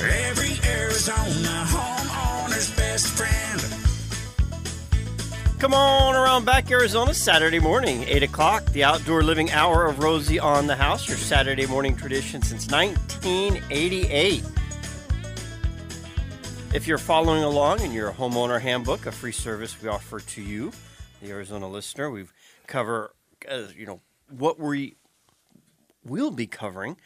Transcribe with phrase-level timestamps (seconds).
[0.00, 3.60] every Arizona homeowner's best friend.
[5.58, 10.40] Come on around back Arizona Saturday morning, 8 o'clock, the outdoor living hour of Rosie
[10.40, 14.42] on the House, your Saturday morning tradition since 1988.
[16.74, 20.72] If you're following along in your homeowner handbook, a free service we offer to you,
[21.20, 22.24] the Arizona listener, we
[22.66, 23.14] cover,
[23.48, 24.00] uh, you know,
[24.30, 24.96] what we
[26.04, 26.96] will be covering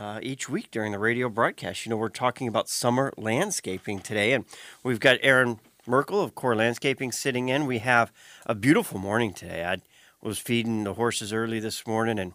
[0.00, 1.84] uh, each week during the radio broadcast.
[1.84, 4.46] You know, we're talking about summer landscaping today, and
[4.82, 7.66] we've got Aaron Merkow of Core Landscaping sitting in.
[7.66, 8.10] We have
[8.46, 9.64] a beautiful morning today.
[9.64, 9.76] I
[10.22, 12.32] was feeding the horses early this morning, and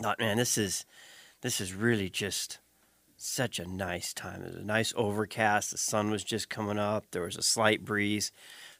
[0.00, 0.86] thought, man, this is
[1.42, 2.58] this is really just
[3.16, 4.42] such a nice time.
[4.42, 5.72] It was a nice overcast.
[5.72, 7.04] The sun was just coming up.
[7.10, 8.32] There was a slight breeze,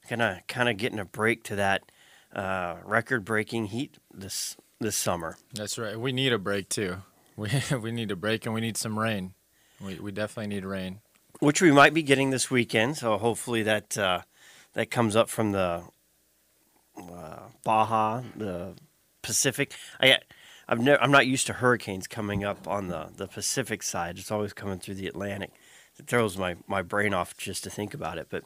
[0.08, 1.82] kind of kind of getting a break to that
[2.32, 5.36] uh, record-breaking heat this this summer.
[5.52, 5.98] That's right.
[5.98, 6.98] We need a break too.
[7.72, 9.34] We we need a break and we need some rain.
[9.80, 11.00] We we definitely need rain.
[11.38, 12.96] which we might be getting this weekend.
[12.96, 14.22] So hopefully that uh,
[14.74, 15.84] that comes up from the
[16.96, 18.74] uh, Baja, the
[19.22, 19.72] Pacific.
[20.00, 20.18] I
[20.68, 24.18] I've never, I'm not used to hurricanes coming up on the, the Pacific side.
[24.18, 25.52] It's always coming through the Atlantic.
[25.98, 28.26] It throws my, my brain off just to think about it.
[28.28, 28.44] But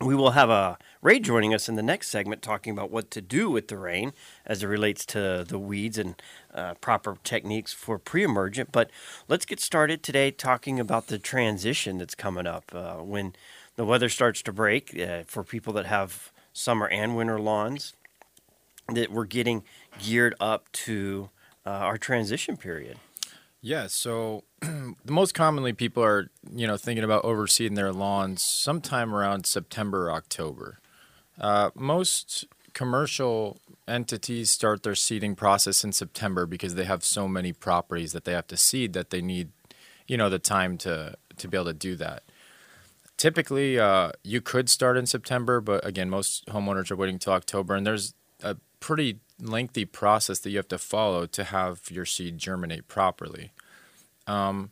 [0.00, 3.20] we will have a Ray joining us in the next segment talking about what to
[3.20, 4.12] do with the rain
[4.46, 6.20] as it relates to the weeds and
[6.54, 8.70] uh, proper techniques for pre-emergent.
[8.70, 8.90] But
[9.26, 13.34] let's get started today talking about the transition that's coming up uh, when
[13.74, 17.94] the weather starts to break uh, for people that have summer and winter lawns.
[18.88, 19.64] That we're getting
[19.98, 21.28] geared up to
[21.66, 22.98] uh, our transition period.
[23.60, 24.44] Yeah, so
[25.04, 30.78] most commonly people are, you know, thinking about overseeding their lawns sometime around September October.
[31.40, 37.52] Uh, most commercial entities start their seeding process in September because they have so many
[37.52, 39.50] properties that they have to seed that they need,
[40.06, 42.24] you know, the time to to be able to do that.
[43.16, 47.74] Typically, uh, you could start in September, but again, most homeowners are waiting till October,
[47.74, 52.38] and there's a pretty lengthy process that you have to follow to have your seed
[52.38, 53.52] germinate properly.
[54.28, 54.70] Um,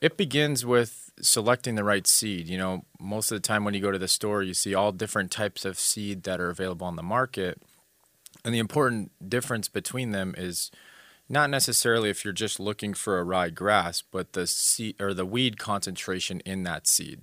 [0.00, 2.48] it begins with selecting the right seed.
[2.48, 4.92] You know, most of the time when you go to the store, you see all
[4.92, 7.62] different types of seed that are available on the market.
[8.44, 10.70] And the important difference between them is
[11.28, 15.26] not necessarily if you're just looking for a rye grass, but the seed or the
[15.26, 17.22] weed concentration in that seed.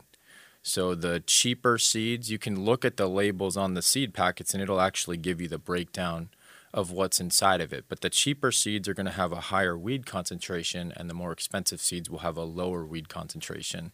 [0.61, 4.61] So the cheaper seeds, you can look at the labels on the seed packets and
[4.61, 6.29] it'll actually give you the breakdown
[6.75, 7.85] of what's inside of it.
[7.87, 11.31] But the cheaper seeds are going to have a higher weed concentration and the more
[11.31, 13.93] expensive seeds will have a lower weed concentration.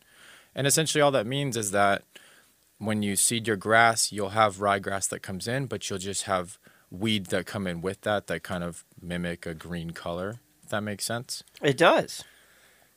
[0.56, 2.03] And essentially all that means is that
[2.80, 6.58] when you seed your grass, you'll have ryegrass that comes in, but you'll just have
[6.90, 10.40] weeds that come in with that that kind of mimic a green color.
[10.63, 11.44] If that makes sense.
[11.62, 12.24] It does.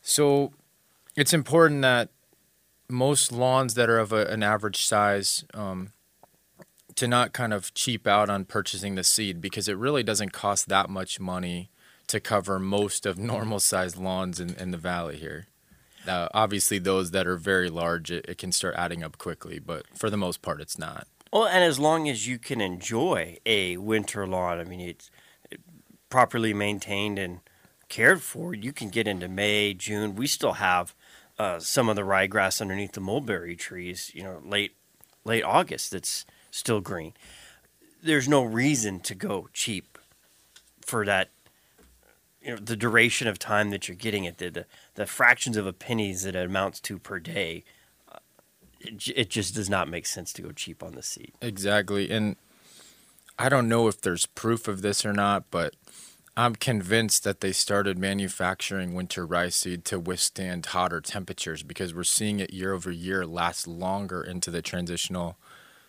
[0.01, 0.55] So
[1.15, 2.09] it's important that
[2.89, 5.93] most lawns that are of a, an average size um,
[6.97, 10.69] to not kind of cheap out on purchasing the seed because it really doesn't cost
[10.69, 11.71] that much money
[12.06, 15.47] to cover most of normal sized lawns in, in the valley here.
[16.06, 19.87] Uh, obviously, those that are very large, it, it can start adding up quickly, but
[19.97, 21.06] for the most part, it's not.
[21.33, 25.10] Well, and as long as you can enjoy a winter lawn, I mean, it's
[26.10, 27.41] properly maintained and
[27.88, 30.15] cared for, you can get into May, June.
[30.15, 30.94] We still have
[31.38, 34.77] uh, some of the ryegrass underneath the mulberry trees, you know, late
[35.25, 37.12] late August that's still green.
[38.03, 39.98] There's no reason to go cheap
[40.81, 41.31] for that.
[42.41, 45.66] You know, the duration of time that you're getting it, the the, the fractions of
[45.66, 47.65] a pennies that it amounts to per day.
[48.12, 48.19] uh,
[48.81, 51.32] It, it just does not make sense to go cheap on the seed.
[51.41, 52.10] Exactly.
[52.10, 52.37] And
[53.38, 55.75] I don't know if there's proof of this or not, but
[56.36, 62.04] I'm convinced that they started manufacturing winter rye seed to withstand hotter temperatures because we're
[62.04, 65.36] seeing it year over year last longer into the transitional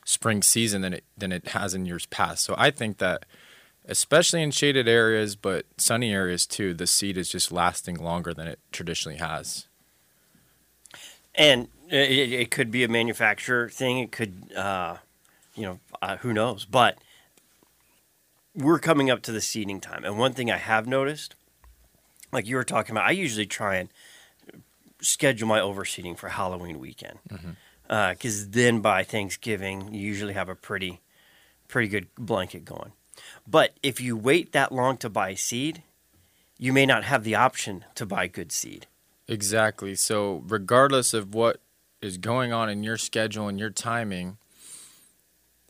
[0.06, 2.46] spring season than it than it has in years past.
[2.46, 3.26] So I think that
[3.88, 8.48] especially in shaded areas but sunny areas too, the seed is just lasting longer than
[8.48, 9.68] it traditionally has.
[11.34, 14.00] And it, it could be a manufacturer thing.
[14.00, 14.98] It could, uh,
[15.54, 16.66] you know, uh, who knows?
[16.66, 16.98] But
[18.56, 21.36] we're coming up to the seeding time, and one thing I have noticed,
[22.32, 23.90] like you were talking about, I usually try and
[25.02, 27.20] schedule my overseeding for Halloween weekend,
[27.90, 31.02] Uh, because then by Thanksgiving you usually have a pretty,
[31.68, 32.92] pretty good blanket going.
[33.48, 35.84] But if you wait that long to buy seed,
[36.58, 38.88] you may not have the option to buy good seed.
[39.28, 39.96] Exactly.
[39.96, 41.60] So, regardless of what
[42.02, 44.38] is going on in your schedule and your timing,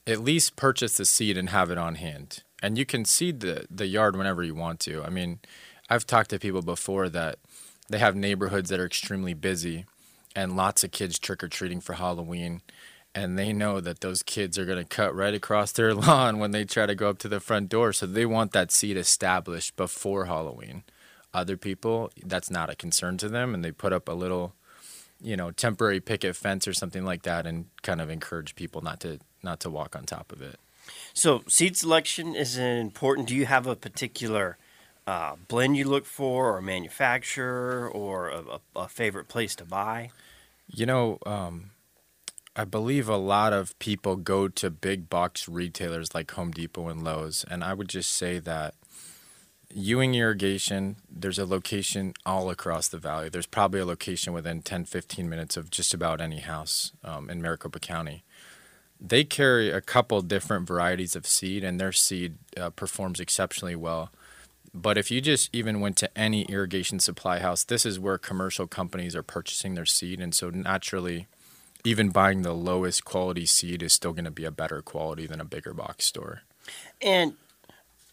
[0.06, 2.44] at least purchase the seed and have it on hand.
[2.62, 5.04] And you can seed the, the yard whenever you want to.
[5.04, 5.40] I mean,
[5.90, 7.38] I've talked to people before that
[7.90, 9.86] they have neighborhoods that are extremely busy
[10.36, 12.62] and lots of kids trick or treating for Halloween.
[13.14, 16.52] And they know that those kids are going to cut right across their lawn when
[16.52, 17.94] they try to go up to the front door.
[17.94, 20.84] So they want that seed established before Halloween.
[21.34, 23.54] Other people, that's not a concern to them.
[23.54, 24.54] And they put up a little,
[25.22, 29.00] you know, temporary picket fence or something like that and kind of encourage people not
[29.02, 30.60] to not to walk on top of it.
[31.14, 33.28] So seed selection is important.
[33.28, 34.58] Do you have a particular
[35.08, 38.44] uh, blend you look for, or manufacturer, or a,
[38.76, 40.10] a favorite place to buy?
[40.68, 41.72] You know, um,
[42.56, 47.04] I believe a lot of people go to big box retailers like Home Depot and
[47.04, 48.76] Lowe's, and I would just say that
[49.74, 53.28] Ewing Irrigation, there's a location all across the valley.
[53.28, 57.42] There's probably a location within 10, 15 minutes of just about any house um, in
[57.42, 58.24] Maricopa County.
[59.02, 64.12] They carry a couple different varieties of seed, and their seed uh, performs exceptionally well.
[64.76, 68.68] But if you just even went to any irrigation supply house, this is where commercial
[68.68, 70.20] companies are purchasing their seed.
[70.20, 71.28] And so naturally,
[71.86, 75.40] even buying the lowest quality seed is still going to be a better quality than
[75.40, 76.42] a bigger box store.
[77.02, 77.36] And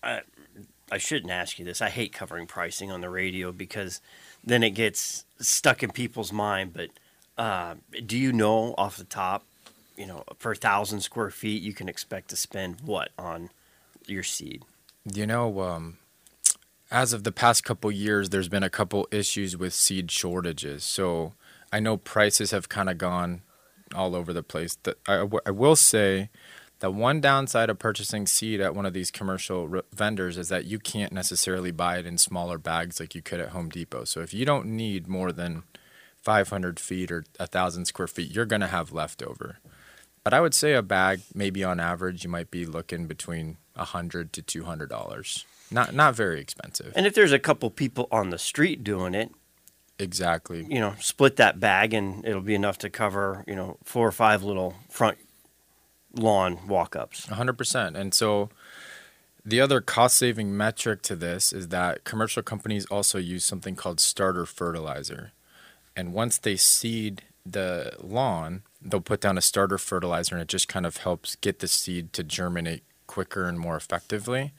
[0.05, 0.21] I,
[0.91, 1.83] I shouldn't ask you this.
[1.83, 4.01] I hate covering pricing on the radio because
[4.45, 6.75] then it gets stuck in people's mind.
[6.75, 6.91] But
[7.37, 7.75] uh,
[8.07, 9.45] do you know off the top,
[9.97, 13.51] you know, per thousand square feet, you can expect to spend what on
[14.07, 14.63] your seed?
[15.13, 15.99] You know, um,
[16.93, 20.85] as of the past couple years, there's been a couple issues with seed shortages.
[20.85, 21.33] So
[21.73, 23.41] I know prices have kind of gone
[23.95, 24.77] all over the place.
[24.83, 26.29] That I, I will say
[26.81, 30.67] that one downside of purchasing seed at one of these commercial r- vendors is that
[30.67, 34.05] you can't necessarily buy it in smaller bags like you could at Home Depot.
[34.05, 35.63] So if you don't need more than
[36.21, 39.61] 500 feet or a thousand square feet, you're going to have leftover.
[40.25, 44.33] But I would say a bag, maybe on average, you might be looking between hundred
[44.35, 45.47] to two hundred dollars.
[45.73, 46.93] Not not very expensive.
[46.95, 49.31] And if there's a couple people on the street doing it,
[49.99, 50.67] Exactly.
[50.69, 54.13] you know, split that bag and it'll be enough to cover, you know, four or
[54.13, 55.19] five little front
[56.15, 57.27] lawn walk ups.
[57.27, 57.95] 100%.
[57.97, 58.49] And so
[59.45, 64.01] the other cost saving metric to this is that commercial companies also use something called
[64.01, 65.33] starter fertilizer.
[65.97, 70.69] And once they seed the lawn, they'll put down a starter fertilizer and it just
[70.69, 74.53] kind of helps get the seed to germinate quicker and more effectively.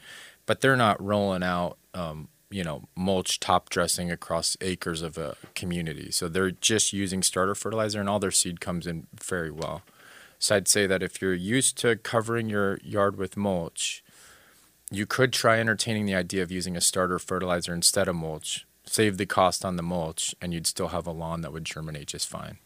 [0.45, 5.35] But they're not rolling out, um, you know, mulch top dressing across acres of a
[5.55, 6.11] community.
[6.11, 9.83] So they're just using starter fertilizer and all their seed comes in very well.
[10.39, 14.03] So I'd say that if you're used to covering your yard with mulch,
[14.91, 18.67] you could try entertaining the idea of using a starter fertilizer instead of mulch.
[18.85, 22.07] Save the cost on the mulch, and you'd still have a lawn that would germinate
[22.07, 22.57] just fine.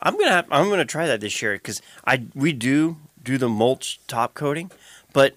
[0.00, 3.48] I'm gonna have, I'm gonna try that this year because I we do do the
[3.48, 4.70] mulch top coating,
[5.12, 5.34] but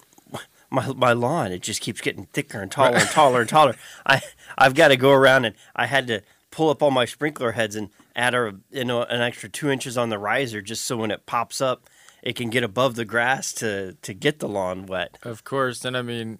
[0.72, 3.76] my my lawn it just keeps getting thicker and taller and taller and taller.
[4.06, 4.20] I
[4.56, 7.76] I've got to go around and I had to pull up all my sprinkler heads
[7.76, 11.10] and add a you know an extra two inches on the riser just so when
[11.10, 11.88] it pops up
[12.22, 15.18] it can get above the grass to to get the lawn wet.
[15.22, 16.38] Of course, and I mean,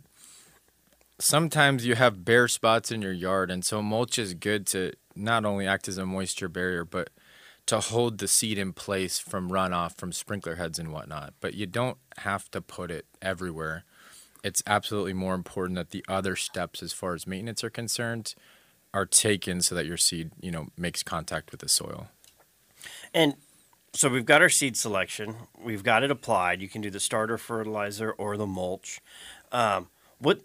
[1.19, 5.45] sometimes you have bare spots in your yard, and so mulch is good to not
[5.45, 7.11] only act as a moisture barrier, but
[7.67, 11.35] to hold the seed in place from runoff from sprinkler heads and whatnot.
[11.41, 13.85] But you don't have to put it everywhere.
[14.43, 18.35] It's absolutely more important that the other steps, as far as maintenance are concerned,
[18.93, 22.09] are taken so that your seed, you know, makes contact with the soil.
[23.15, 23.35] And
[23.93, 25.37] so we've got our seed selection.
[25.63, 26.61] We've got it applied.
[26.61, 29.01] You can do the starter fertilizer or the mulch.
[29.53, 30.41] Um, what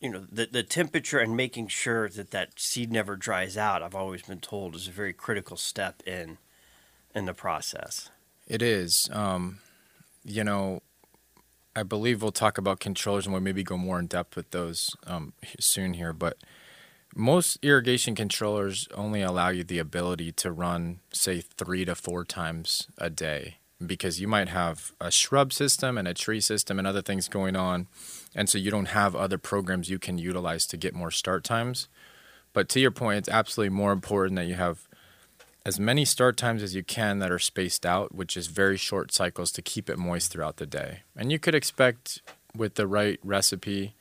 [0.00, 3.82] you know, the the temperature and making sure that that seed never dries out.
[3.82, 6.36] I've always been told is a very critical step in
[7.14, 8.10] in the process.
[8.46, 9.08] It is.
[9.10, 9.60] Um,
[10.24, 10.82] you know,
[11.76, 14.94] I believe we'll talk about controllers and we'll maybe go more in depth with those
[15.06, 16.12] um, soon here.
[16.12, 16.38] But
[17.16, 22.88] most irrigation controllers only allow you the ability to run, say, three to four times
[22.98, 27.02] a day because you might have a shrub system and a tree system and other
[27.02, 27.88] things going on.
[28.34, 31.88] And so you don't have other programs you can utilize to get more start times.
[32.52, 34.88] But to your point, it's absolutely more important that you have
[35.66, 39.12] as many start times as you can that are spaced out, which is very short
[39.12, 41.00] cycles to keep it moist throughout the day.
[41.16, 42.20] And you could expect
[42.54, 43.94] with the right recipe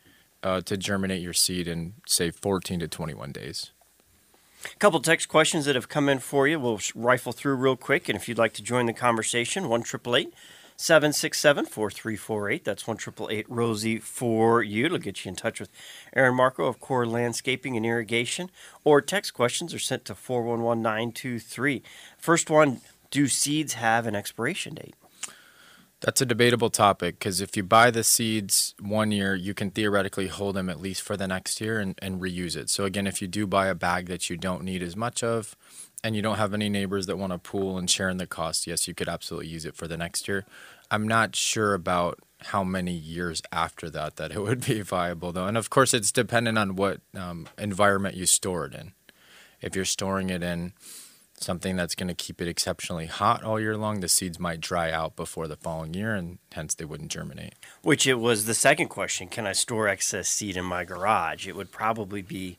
[0.43, 3.71] uh, to germinate your seed in say 14 to 21 days.
[4.65, 6.59] A couple text questions that have come in for you.
[6.59, 10.15] We'll rifle through real quick, and if you'd like to join the conversation, one triple
[10.15, 10.33] eight.
[10.75, 12.63] 767 4348.
[12.63, 12.97] That's 1
[13.47, 14.85] Rosie for you.
[14.85, 15.69] It'll get you in touch with
[16.15, 18.49] Aaron Merkow of Core Landscaping and Irrigation.
[18.83, 21.83] Or text questions are sent to 411923.
[22.17, 24.95] First one Do seeds have an expiration date?
[26.03, 30.27] That's a debatable topic because if you buy the seeds one year, you can theoretically
[30.27, 32.69] hold them at least for the next year and, and reuse it.
[32.69, 35.55] So, again, if you do buy a bag that you don't need as much of
[36.03, 38.67] and you don't have any neighbors that want to pool and share in the cost,
[38.67, 40.45] yes, you could absolutely use it for the next year.
[40.91, 45.47] I'm not sure about how many years after that that it would be viable, though.
[45.47, 48.91] And of course, it's dependent on what um, environment you store it in.
[49.61, 50.73] If you're storing it in
[51.39, 54.91] something that's going to keep it exceptionally hot all year long, the seeds might dry
[54.91, 57.55] out before the following year, and hence they wouldn't germinate.
[57.81, 61.47] Which it was the second question: Can I store excess seed in my garage?
[61.47, 62.57] It would probably be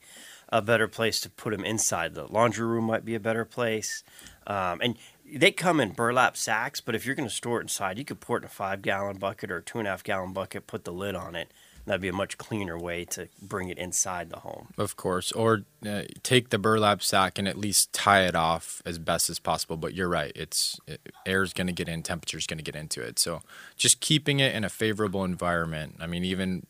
[0.49, 2.15] a better place to put them inside.
[2.15, 4.03] The laundry room might be a better place,
[4.47, 4.97] um, and
[5.33, 6.81] they come in burlap sacks.
[6.81, 8.83] But if you're going to store it inside, you could pour it in a five
[8.83, 11.51] gallon bucket or two and a half gallon bucket, put the lid on it,
[11.87, 14.69] That'd be a much cleaner way to bring it inside the home.
[14.79, 18.99] Of course, or uh, take the burlap sack and at least tie it off as
[18.99, 19.77] best as possible.
[19.77, 23.03] But you're right; it's it, air's going to get in, temperature's going to get into
[23.03, 23.19] it.
[23.19, 23.43] So
[23.77, 25.97] just keeping it in a favorable environment.
[26.01, 26.67] I mean, even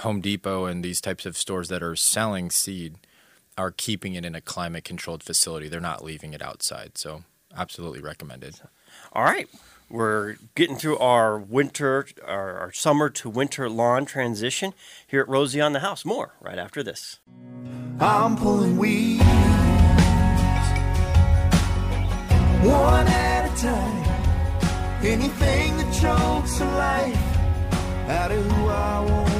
[0.00, 2.96] Home Depot and these types of stores that are selling seed
[3.58, 5.68] are keeping it in a climate controlled facility.
[5.68, 6.96] They're not leaving it outside.
[6.96, 7.24] So
[7.56, 8.60] absolutely recommended.
[9.12, 9.48] All right.
[9.90, 14.72] We're getting through our winter, our, our, summer to winter lawn transition
[15.06, 16.06] here at Rosie on the House.
[16.06, 17.18] More right after this.
[18.00, 19.22] I'm pulling weeds
[22.64, 25.04] one at a time.
[25.04, 29.31] Anything that chokes a life out of who I want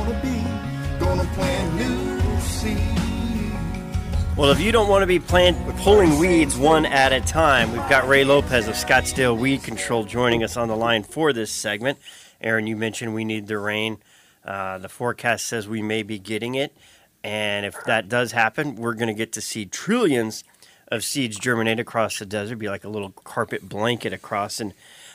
[4.34, 7.88] Well, if you don't want to be plant, pulling weeds one at a time, we've
[7.88, 11.98] got Ray Lopez of Scottsdale Weed Control joining us on the line for this segment.
[12.40, 13.98] Aaron, you mentioned we need the rain.
[14.42, 16.74] Uh, the forecast says we may be getting it.
[17.22, 20.44] And if that does happen, we're going to get to see trillions
[20.88, 24.60] of seeds germinate across the desert, be like a little carpet blanket across.
[24.60, 24.72] And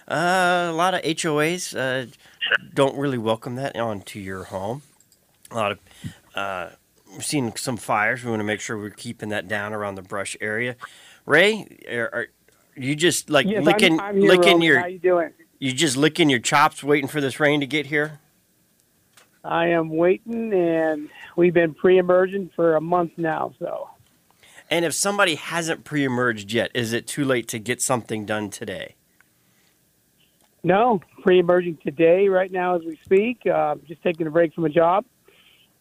[0.08, 2.10] uh, a lot of HOAs uh,
[2.74, 4.84] don't really welcome that onto your home.
[5.52, 5.80] A lot of
[6.36, 6.70] uh,
[7.14, 8.24] we're seeing some fires.
[8.24, 10.76] We want to make sure we're keeping that down around the brush area.
[11.26, 12.28] Ray, are, are
[12.76, 14.80] you just like yes, licking, I'm, I'm licking your?
[14.80, 15.32] How you doing?
[15.60, 18.20] You just licking your chops, waiting for this rain to get here.
[19.44, 23.54] I am waiting, and we've been pre-emerging for a month now.
[23.58, 23.90] So,
[24.70, 28.96] And if somebody hasn't pre-emerged yet, is it too late to get something done today?
[30.64, 33.40] no, pre-emerging today, right now as we speak.
[33.46, 35.06] Uh, just taking a break from a job,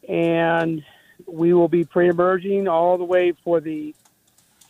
[0.09, 0.83] and
[1.27, 3.95] we will be pre-emerging all the way for the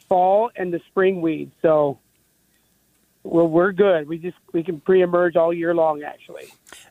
[0.09, 1.53] fall and the spring weeds.
[1.63, 1.99] So,
[3.23, 4.09] well, we're good.
[4.09, 6.45] We just we can pre-emerge all year long, actually.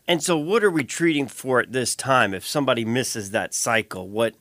[0.08, 2.34] And so, what are we treating for at this time?
[2.34, 4.36] If somebody misses that cycle, what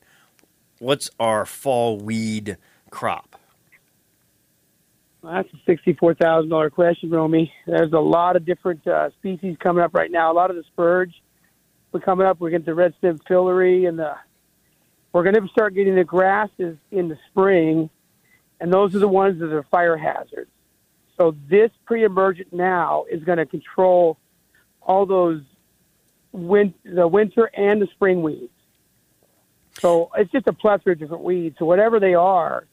[0.78, 2.58] what's our fall weed
[2.90, 3.36] crop?
[5.22, 7.52] That's a sixty-four thousand dollar question, Romey.
[7.66, 10.30] There's a lot of different uh, species coming up right now.
[10.30, 11.14] A lot of the spurge
[11.94, 12.40] we're coming up.
[12.40, 14.16] We're getting the red stem filaree, and the
[15.12, 17.88] we're going to start getting the grasses in the spring,
[18.60, 20.50] and those are the ones that are fire hazards.
[21.16, 24.18] So this pre-emergent now is going to control
[24.82, 25.42] all those
[26.32, 28.50] win- the winter and the spring weeds.
[29.78, 31.56] So it's just a plethora of different weeds.
[31.60, 32.66] So whatever they are,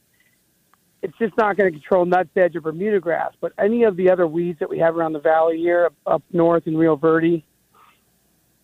[1.04, 3.34] it's just not going to control nutsedge or Bermuda grass.
[3.40, 6.66] But any of the other weeds that we have around the valley here, up north
[6.66, 7.46] in Rio Verde,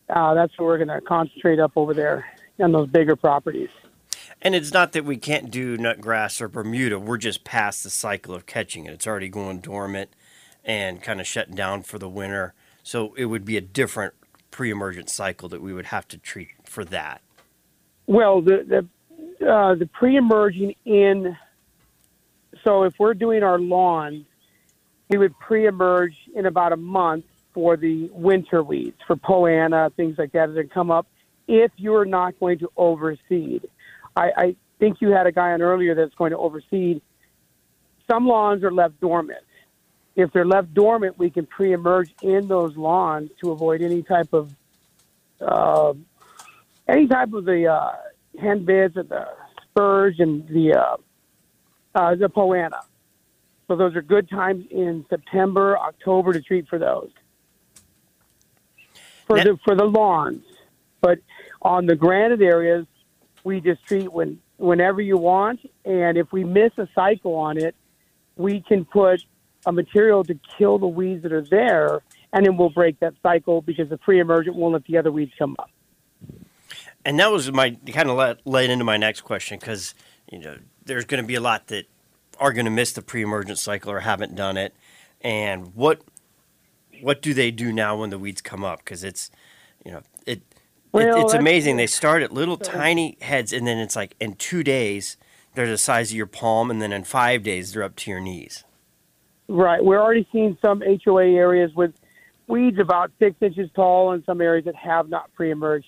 [0.10, 2.26] uh, that's where we're going to concentrate up over there
[2.60, 3.70] on those bigger properties.
[4.42, 7.00] And it's not that we can't do nutgrass or Bermuda.
[7.00, 8.94] We're just past the cycle of catching it.
[8.94, 10.12] It's already going dormant
[10.64, 12.54] and kind of shutting down for the winter.
[12.84, 14.14] So it would be a different
[14.52, 17.22] pre-emergent cycle that we would have to treat for that.
[18.06, 18.88] Well, the
[19.40, 21.36] the uh, the pre-emerging in.
[22.64, 24.26] So if we're doing our lawn,
[25.10, 27.26] we would pre-emerge in about a month
[27.58, 31.08] for the winter weeds, for Poa annua, things like that that come up.
[31.48, 33.64] If you're not going to overseed,
[34.16, 37.02] I, I think you had a guy on earlier that's going to overseed.
[38.08, 39.44] Some lawns are left dormant.
[40.16, 44.56] If they're left dormant, we can pre-emerge in those lawns to avoid any type of
[45.42, 45.94] uh,
[46.88, 47.92] any type of the uh,
[48.40, 49.28] hen and the
[49.64, 50.98] spurge and the uh,
[51.96, 52.82] uh, the Poa annua.
[53.68, 57.10] So those are good times in September, October to treat for those.
[59.28, 60.44] For Now- the for the lawns,
[61.02, 61.20] but
[61.62, 62.86] on the granite areas,
[63.44, 67.76] we just treat when whenever you want, and if we miss a cycle on it,
[68.38, 69.24] we can put
[69.66, 72.02] a material to kill the weeds that are there,
[72.34, 75.56] and then we'll break that cycle because the pre-emergent won't let the other weeds come
[75.60, 75.70] up.
[77.06, 79.94] And that was my kind of led, led into my next question because
[80.32, 81.86] you know there's going to be a lot that
[82.40, 84.74] are going to miss the pre-emergent cycle or haven't done it.
[85.22, 86.02] And what
[87.02, 88.80] what do they do now when the weeds come up?
[88.80, 89.32] Because it's,
[89.86, 90.42] you know, it,
[90.92, 91.78] Well, it it's amazing.
[91.78, 95.18] They start at little tiny heads, and then it's like in two days
[95.54, 98.20] they're the size of your palm, and then in five days they're up to your
[98.20, 98.64] knees.
[99.48, 99.84] Right.
[99.84, 101.94] We're already seeing some HOA areas with
[102.48, 105.88] weeds about six inches tall and some areas that have not pre-emerged.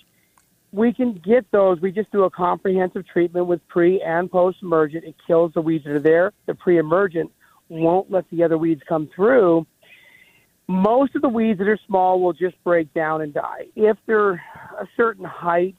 [0.72, 1.82] We can get those.
[1.82, 5.04] We just do a comprehensive treatment with pre and post-emergent.
[5.04, 6.32] It kills the weeds that are there.
[6.46, 7.32] The pre-emergent
[7.70, 9.66] won't let the other weeds come through.
[10.70, 13.66] Most of the weeds that are small will just break down and die.
[13.76, 15.76] If they're a certain height,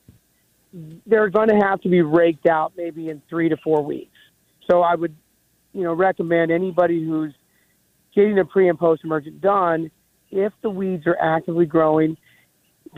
[1.06, 4.16] they're going to have to be raked out maybe in three to four weeks.
[4.68, 5.14] So I would,
[5.73, 7.32] you know, recommend anybody who's
[8.16, 9.92] getting a pre and post emergent done,
[10.32, 12.16] if the weeds are actively growing,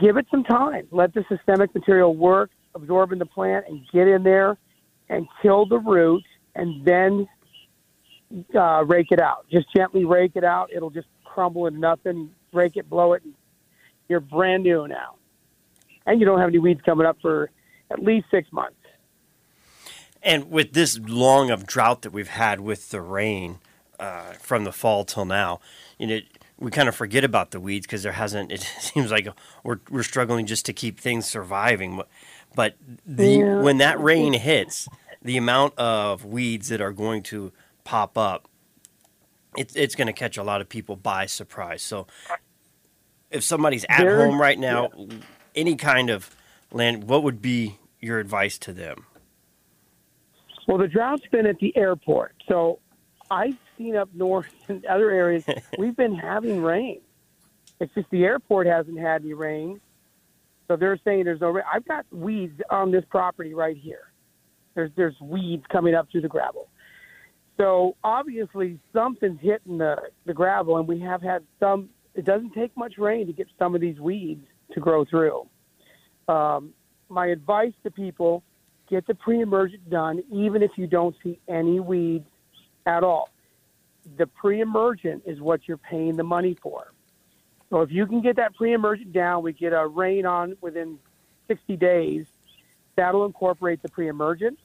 [0.01, 0.87] give it some time.
[0.89, 4.57] Let the systemic material work, absorb in the plant, and get in there
[5.09, 6.23] and kill the root,
[6.55, 7.27] and then
[8.55, 9.45] uh, rake it out.
[9.51, 10.69] Just gently rake it out.
[10.75, 12.29] It'll just crumble and nothing.
[12.51, 13.33] break it, blow it, and
[14.07, 15.15] you're brand new now.
[16.05, 17.49] And you don't have any weeds coming up for
[17.89, 18.75] at least six months.
[20.21, 23.59] And with this long of drought that we've had with the rain
[23.99, 25.59] uh, from the fall till now,
[25.97, 26.19] you know,
[26.59, 28.51] we kind of forget about the weeds because there hasn't.
[28.51, 29.27] It seems like
[29.63, 32.01] we're we're struggling just to keep things surviving.
[32.55, 32.75] But
[33.05, 33.61] the Yeah.
[33.61, 34.87] when that rain hits,
[35.21, 37.51] the amount of weeds that are going to
[37.83, 38.47] pop up,
[39.57, 41.81] it's it's going to catch a lot of people by surprise.
[41.81, 42.07] So,
[43.31, 44.89] if somebody's at Very- home right now,
[45.55, 46.35] any kind of
[46.71, 49.05] land, what would be your advice to them?
[50.67, 52.35] Well, the drought's been at the airport.
[52.47, 52.79] So
[53.29, 55.43] I've seen up north and other areas,
[55.77, 57.01] we've been having rain.
[57.79, 59.81] It's just the airport hasn't had any rain.
[60.67, 61.65] So they're saying there's no rain.
[61.71, 64.11] I've got weeds on this property right here.
[64.75, 66.69] There's, there's weeds coming up through the gravel.
[67.57, 71.89] So obviously something's hitting the, the gravel, and we have had some.
[72.15, 75.47] It doesn't take much rain to get some of these weeds to grow through.
[76.27, 76.73] Um,
[77.09, 78.43] my advice to people
[78.89, 82.27] get the pre-emergent done, even if you don't see any weeds
[82.85, 83.29] at all.
[84.17, 86.91] The pre-emergent is what you're paying the money for.
[87.69, 90.99] So if you can get that pre-emergent down, we get a rain on within
[91.47, 92.27] 60 days.
[92.95, 94.59] That'll incorporate the pre-emergent,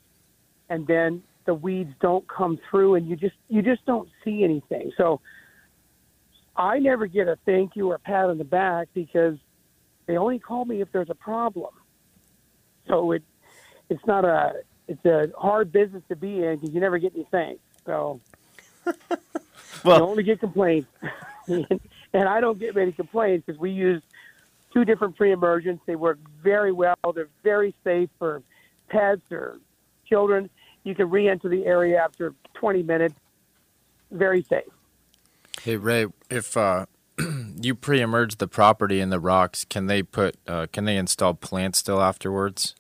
[0.69, 4.93] and then the weeds don't come through, and you just you just don't see anything.
[4.99, 5.23] So
[6.55, 9.39] I never get a thank you or a pat on the back because
[10.05, 11.71] they only call me if there's a problem.
[12.87, 13.23] So it
[13.89, 14.57] it's not a
[14.89, 17.63] it's a hard business to be in because you never get any thanks.
[17.87, 18.21] So
[19.87, 20.91] Well- you only get complaints,
[21.49, 21.81] and
[22.29, 24.03] I don't get many complaints because we use
[24.75, 25.83] two different pre-emergents.
[25.87, 26.95] They work very well.
[27.15, 28.43] They're very safe for
[28.91, 29.61] pets or
[30.05, 30.51] children.
[30.89, 33.15] You can re-enter the area after 20 minutes.
[34.11, 34.65] Very safe.
[35.61, 36.87] Hey Ray, if uh,
[37.61, 41.79] you pre-emerge the property in the rocks, can they put uh, can they install plants
[41.79, 42.75] still afterwards?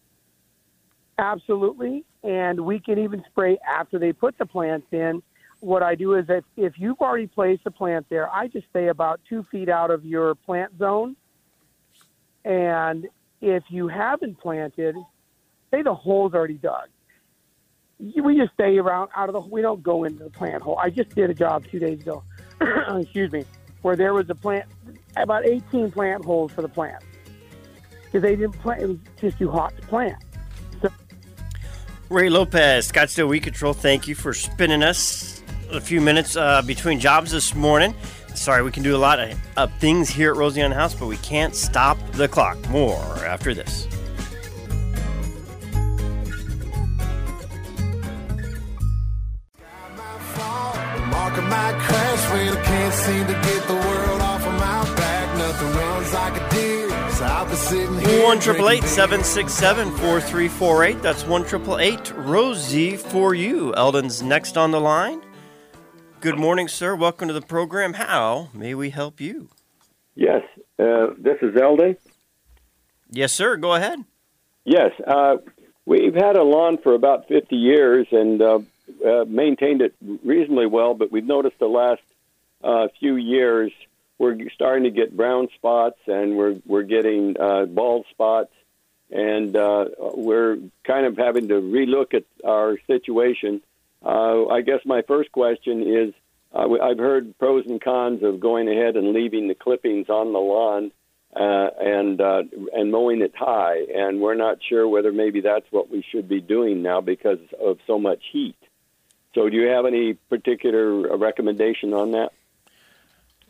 [1.18, 2.06] Absolutely.
[2.22, 5.22] And we can even spray after they put the plants in.
[5.60, 8.88] What I do is if, if you've already placed a plant there, I just stay
[8.88, 11.14] about two feet out of your plant zone.
[12.42, 13.06] And
[13.42, 14.96] if you haven't planted,
[15.70, 16.88] say the hole's already dug,
[17.98, 19.40] we just stay around out of the.
[19.40, 20.78] We don't go into the plant hole.
[20.78, 22.22] I just did a job two days ago.
[23.00, 23.44] excuse me,
[23.82, 24.66] where there was a plant,
[25.16, 27.02] about 18 plant holes for the plant
[28.04, 28.82] because they didn't plant.
[28.82, 30.16] It was just too hot to plant.
[32.08, 36.98] Ray Lopez, Scottsdale Weed Control, thank you for spending us a few minutes uh, between
[36.98, 37.94] jobs this morning.
[38.34, 41.06] Sorry, we can do a lot of, of things here at Rosie on House, but
[41.06, 42.56] we can't stop the clock.
[42.70, 43.86] More after this.
[51.48, 55.38] My crash when I can't seem to get the world off of my back.
[55.38, 58.24] Nothing runs like a deer, so I'll be sitting here.
[58.24, 61.00] One triple eight drinking seven six seven four three four eight.
[61.02, 63.74] That's one triple eight Rosie for you.
[63.74, 65.22] Eldon's next on the line.
[66.20, 66.96] Good morning, sir.
[66.96, 67.94] Welcome to the program.
[67.94, 69.48] How may we help you?
[70.14, 70.42] Yes,
[70.78, 71.96] uh, this is Eldon.
[73.10, 73.56] Yes, sir.
[73.56, 74.04] Go ahead.
[74.64, 75.36] Yes, uh,
[75.86, 78.58] we've had a lawn for about 50 years and uh,
[79.04, 82.02] uh, maintained it reasonably well, but we've noticed the last
[82.62, 83.72] uh, few years
[84.18, 88.52] we're starting to get brown spots and we're we're getting uh, bald spots,
[89.10, 93.62] and uh, we're kind of having to relook at our situation.
[94.04, 96.14] Uh, I guess my first question is.
[96.50, 100.38] Uh, I've heard pros and cons of going ahead and leaving the clippings on the
[100.38, 100.92] lawn
[101.36, 105.90] uh, and uh, and mowing it high, and we're not sure whether maybe that's what
[105.90, 108.56] we should be doing now because of so much heat.
[109.34, 112.30] So, do you have any particular uh, recommendation on that?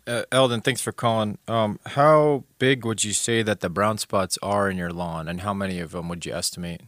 [0.07, 1.37] Uh, Eldon, thanks for calling.
[1.47, 5.43] Um, how big would you say that the brown spots are in your lawn, and
[5.43, 6.81] how many of them would you estimate?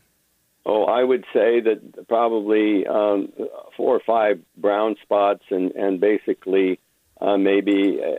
[0.64, 3.32] Oh, I would say that probably um,
[3.76, 6.78] four or five brown spots, and and basically
[7.20, 8.16] uh, maybe uh,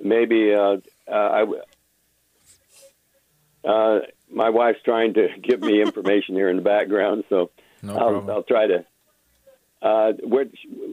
[0.00, 1.40] maybe uh, uh, I.
[1.40, 1.62] w-
[3.64, 7.50] Uh, my wife's trying to give me information here in the background, so
[7.82, 8.30] No I'll.
[8.30, 8.84] I'll try to.
[9.84, 10.48] Uh, we're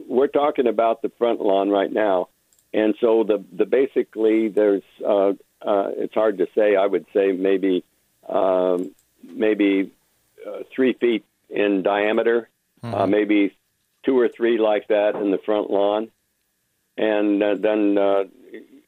[0.06, 2.28] we're talking about the front lawn right now,
[2.74, 5.30] and so the the basically there's uh,
[5.62, 6.76] uh, it's hard to say.
[6.76, 7.84] I would say maybe
[8.28, 9.90] um, maybe
[10.46, 12.50] uh, three feet in diameter,
[12.82, 13.56] uh, maybe
[14.04, 16.10] two or three like that in the front lawn,
[16.98, 18.24] and uh, then uh,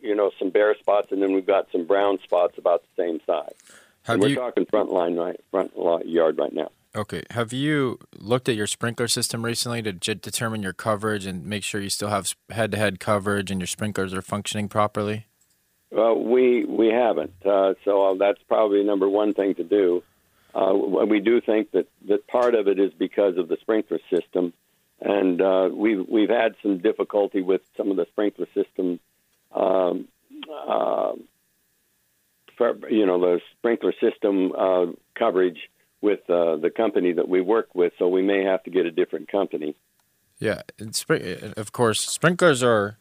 [0.03, 3.21] you know some bare spots, and then we've got some brown spots about the same
[3.27, 3.55] size.
[4.03, 6.71] Have And we're you talking front line right front lawn, yard right now.
[6.95, 7.23] Okay?
[7.31, 11.63] Have you looked at your sprinkler system recently to j- determine your coverage and make
[11.63, 15.27] sure you still have head-to-head coverage and your sprinklers are functioning properly?
[15.91, 20.03] Well, we we haven't, uh, so that's probably number one thing to do.
[20.53, 24.53] Uh, we do think that, that part of it is because of the sprinkler system,
[25.01, 28.99] and uh, we've we've had some difficulty with some of the sprinkler system,
[29.53, 30.09] um,
[30.51, 31.13] uh,
[32.57, 35.59] for, you know, the sprinkler system uh, coverage
[36.05, 37.95] with uh, the company that we work with.
[37.99, 39.75] So we may have to get a different company.
[40.39, 42.99] Yeah, spr- of course, sprinklers are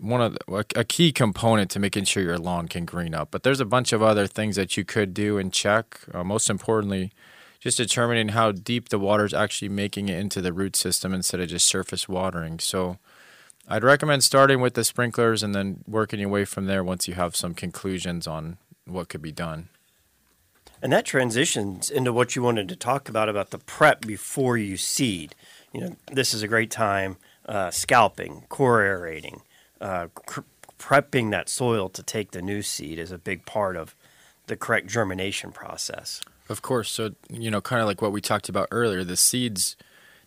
[0.00, 3.30] one of the, a key component to making sure your lawn can green up.
[3.30, 6.00] But there's a bunch of other things that you could do and check.
[6.14, 7.12] Uh, most importantly,
[7.60, 11.40] just determining how deep the water is actually making it into the root system instead
[11.40, 12.58] of just surface watering.
[12.58, 12.98] So,
[13.70, 17.12] I'd recommend starting with the sprinklers and then working your way from there once you
[17.14, 19.68] have some conclusions on what could be done.
[20.82, 24.76] And that transitions into what you wanted to talk about about the prep before you
[24.76, 25.34] seed.
[25.72, 27.16] You know, this is a great time.
[27.46, 29.40] Uh, scalping, core aerating,
[29.80, 30.40] uh, cr-
[30.78, 33.94] prepping that soil to take the new seed is a big part of
[34.48, 36.20] the correct germination process.
[36.48, 36.90] Of course.
[36.90, 39.76] So, you know, kind of like what we talked about earlier, the seeds,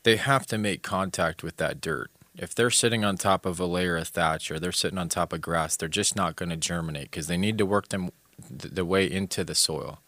[0.03, 2.09] they have to make contact with that dirt.
[2.35, 5.33] If they're sitting on top of a layer of thatch or they're sitting on top
[5.33, 8.09] of grass, they're just not going to germinate because they need to work them
[8.47, 9.99] th- the way into the soil.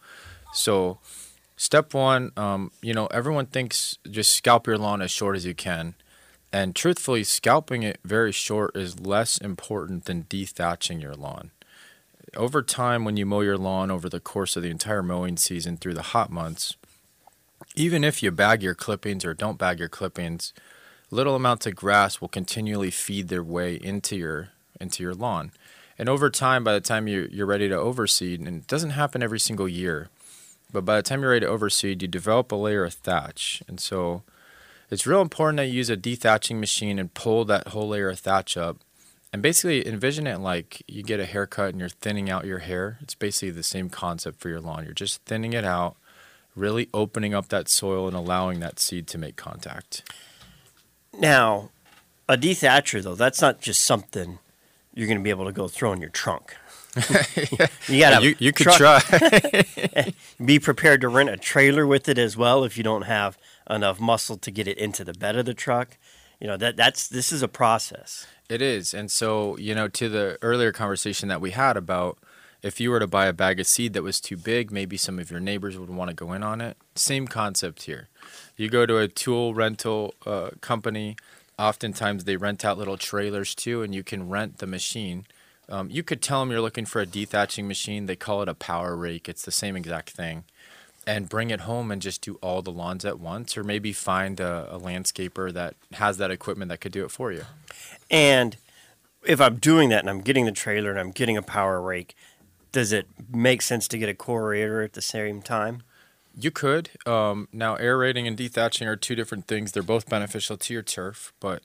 [0.54, 0.98] So,
[1.56, 5.54] step one, um, you know, everyone thinks just scalp your lawn as short as you
[5.54, 5.94] can.
[6.52, 11.50] And truthfully, scalping it very short is less important than dethatching your lawn
[12.36, 15.76] over time when you mow your lawn over the course of the entire mowing season
[15.76, 16.76] through the hot months
[17.74, 20.52] even if you bag your clippings or don't bag your clippings
[21.10, 25.52] little amounts of grass will continually feed their way into your into your lawn
[25.98, 29.22] and over time by the time you, you're ready to overseed and it doesn't happen
[29.22, 30.08] every single year
[30.74, 33.80] but by the time you're ready to overseed you develop a layer of thatch and
[33.80, 34.22] so
[34.90, 38.18] it's real important that you use a dethatching machine and pull that whole layer of
[38.18, 38.76] thatch up
[39.34, 42.98] and basically envision it like you get a haircut and you're thinning out your hair.
[43.00, 44.84] It's basically the same concept for your lawn.
[44.84, 45.96] You're just thinning it out,
[46.54, 50.08] really opening up that soil and allowing that seed to make contact.
[51.18, 51.70] Now,
[52.28, 54.38] a dethatcher, though, that's not just something
[54.94, 56.54] you're going to be able to go throw in your trunk.
[57.88, 59.00] You got to you, you could try.
[60.44, 63.36] be prepared to rent a trailer with it as well if you don't have
[63.68, 65.96] enough muscle to get it into the bed of the truck.
[66.40, 68.26] You know that that's this is a process.
[68.48, 68.92] It is.
[68.92, 72.18] And so, you know, to the earlier conversation that we had about
[72.62, 75.18] if you were to buy a bag of seed that was too big, maybe some
[75.18, 76.76] of your neighbors would want to go in on it.
[76.94, 78.08] Same concept here.
[78.56, 81.16] You go to a tool rental uh, company,
[81.58, 85.26] oftentimes they rent out little trailers too, and you can rent the machine.
[85.68, 88.06] Um, you could tell them you're looking for a dethatching machine.
[88.06, 89.28] They call it a power rake.
[89.28, 90.44] It's the same exact thing.
[91.06, 94.40] And bring it home and just do all the lawns at once, or maybe find
[94.40, 97.44] a, a landscaper that has that equipment that could do it for you.
[98.10, 98.56] And
[99.26, 102.14] if I'm doing that and I'm getting the trailer and I'm getting a power rake,
[102.72, 105.82] does it make sense to get a core aerator at the same time?
[106.36, 106.90] You could.
[107.06, 109.72] Um, now, aerating and dethatching are two different things.
[109.72, 111.62] They're both beneficial to your turf, but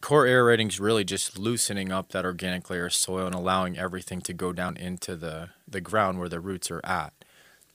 [0.00, 4.20] core aerating is really just loosening up that organic layer of soil and allowing everything
[4.22, 7.12] to go down into the, the ground where the roots are at.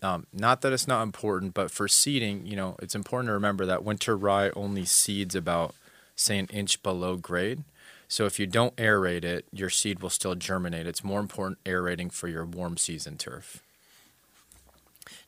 [0.01, 3.65] Um, not that it's not important, but for seeding, you know, it's important to remember
[3.65, 5.73] that winter rye only seeds about,
[6.15, 7.63] say, an inch below grade.
[8.07, 10.85] So if you don't aerate it, your seed will still germinate.
[10.85, 13.63] It's more important aerating for your warm season turf.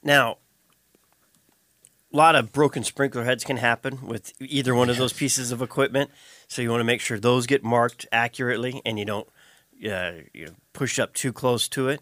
[0.03, 0.37] Now,
[2.13, 5.61] a lot of broken sprinkler heads can happen with either one of those pieces of
[5.61, 6.09] equipment.
[6.47, 9.27] So you want to make sure those get marked accurately and you don't
[9.85, 12.01] uh, you know, push up too close to it.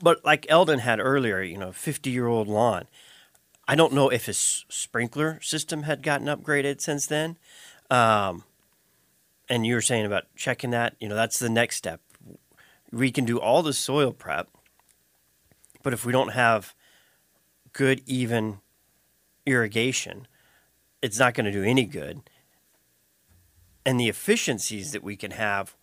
[0.00, 2.86] But like Eldon had earlier, you know, 50 year old lawn.
[3.68, 7.38] I don't know if his sprinkler system had gotten upgraded since then.
[7.90, 8.44] Um,
[9.48, 12.00] and you were saying about checking that, you know, that's the next step.
[12.90, 14.48] We can do all the soil prep,
[15.82, 16.74] but if we don't have
[17.72, 18.61] good, even
[19.46, 20.26] irrigation,
[21.00, 22.20] it's not going to do any good.
[23.84, 25.74] And the efficiencies that we can have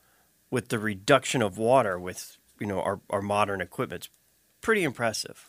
[0.50, 4.10] with the reduction of water with, you know, our, our modern equipment's
[4.62, 5.46] pretty impressive.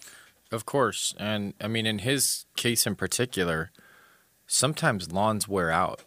[0.51, 1.15] Of course.
[1.19, 3.71] And I mean, in his case in particular,
[4.47, 6.03] sometimes lawns wear out.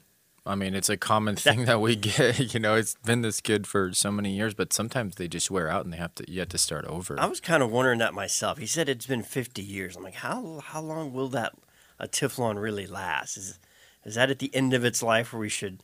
[0.45, 2.39] I mean, it's a common thing that we get.
[2.53, 5.69] You know, it's been this good for so many years, but sometimes they just wear
[5.69, 7.17] out and they have to you have to start over.
[7.19, 8.57] I was kind of wondering that myself.
[8.57, 9.95] He said it's been 50 years.
[9.95, 11.53] I'm like, how how long will that
[12.03, 13.37] a tiff lawn really last?
[13.37, 13.59] Is
[14.05, 15.81] is that at the end of its life where we should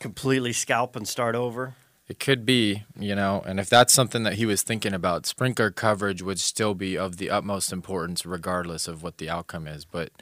[0.00, 1.76] completely scalp and start over?
[2.08, 5.70] It could be, you know, and if that's something that he was thinking about, sprinkler
[5.70, 9.84] coverage would still be of the utmost importance regardless of what the outcome is.
[9.84, 10.12] But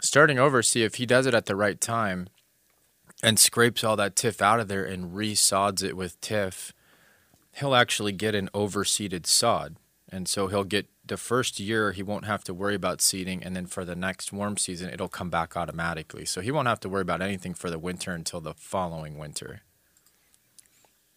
[0.00, 2.28] starting over, see if he does it at the right time
[3.22, 6.72] and scrapes all that tiff out of there and resods it with tiff,
[7.52, 9.76] he'll actually get an overseeded sod.
[10.08, 13.54] And so he'll get the first year he won't have to worry about seeding and
[13.54, 16.24] then for the next warm season it'll come back automatically.
[16.24, 19.62] So he won't have to worry about anything for the winter until the following winter.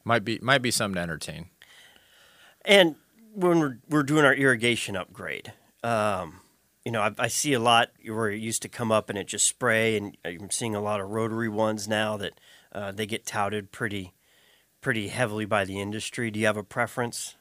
[0.04, 1.50] Might be might be something to entertain.
[2.66, 2.96] And
[3.34, 6.42] when we're, we're doing our irrigation upgrade, um,
[6.86, 9.28] you know, I, I see a lot where it used to come up and it
[9.28, 12.40] just spray, and I'm seeing a lot of rotary ones now that
[12.72, 14.14] uh, they get touted pretty,
[14.82, 16.32] pretty heavily by the industry.
[16.32, 17.36] Do you have a preference?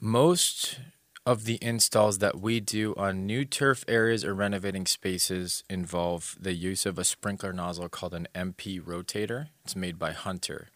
[0.00, 0.80] Most
[1.26, 6.54] of the installs that we do on new turf areas or renovating spaces involve the
[6.54, 9.48] use of a sprinkler nozzle called an MP rotator.
[9.64, 10.68] It's made by Hunter.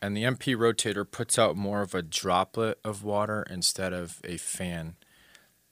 [0.00, 4.36] And the MP rotator puts out more of a droplet of water instead of a
[4.36, 4.94] fan.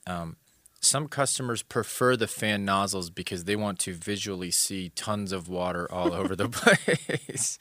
[0.05, 0.37] Um,
[0.81, 5.91] some customers prefer the fan nozzles because they want to visually see tons of water
[5.91, 7.59] all over the place.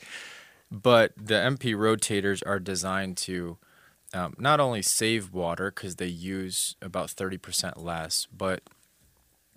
[0.71, 3.57] But the MP rotators are designed to
[4.17, 8.63] um, not only save water because they use about 30% less, but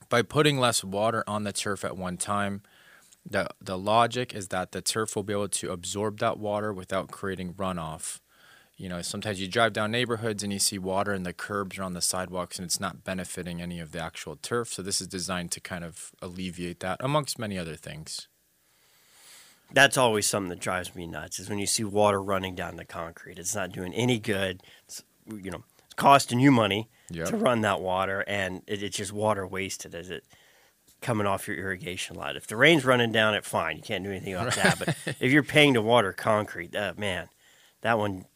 [0.09, 2.63] by putting less water on the turf at one time,
[3.29, 7.11] the, the logic is that the turf will be able to absorb that water without
[7.11, 8.21] creating runoff.
[8.77, 11.83] You know, sometimes you drive down neighborhoods and you see water in the curbs or
[11.83, 14.73] on the sidewalks and it's not benefiting any of the actual turf.
[14.73, 18.29] So this is designed to kind of alleviate that, amongst many other things.
[19.73, 22.85] That's always something that drives me nuts is when you see water running down the
[22.85, 23.39] concrete.
[23.39, 24.63] It's not doing any good.
[24.87, 27.29] It's, you know, it's costing you money Yep.
[27.29, 30.25] to run that water, and it, it's just water wasted as it
[31.01, 32.37] coming off your irrigation line.
[32.37, 33.77] If the rain's running down it, fine.
[33.77, 34.79] You can't do anything about that.
[34.79, 34.89] But
[35.21, 37.29] if you're paying to water concrete, uh, man,
[37.81, 38.27] that one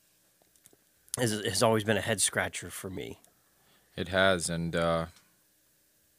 [1.20, 3.20] is, has always been a head scratcher for me.
[3.96, 5.06] It has, and uh,